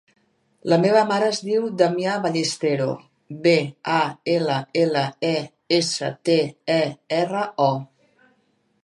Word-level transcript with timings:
La 0.71 0.77
meva 0.83 1.01
mare 1.09 1.25
es 1.33 1.41
diu 1.49 1.65
Damià 1.81 2.15
Ballestero: 2.23 2.87
be, 3.43 3.53
a, 3.97 3.99
ela, 4.37 4.55
ela, 4.85 5.05
e, 5.33 5.35
essa, 5.79 6.11
te, 6.31 6.39
e, 6.79 6.83
erra, 7.21 7.45
o. 7.69 8.33